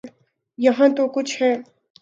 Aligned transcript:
یہاں 0.59 0.89
تو 0.97 1.03
کچھ 1.15 1.33
ہے۔ 1.41 1.53